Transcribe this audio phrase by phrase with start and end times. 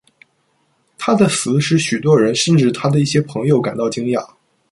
[0.97, 4.31] 她的死使许多人，甚至她的一些朋友感到惊讶。